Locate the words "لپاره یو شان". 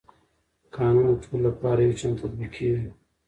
1.47-2.13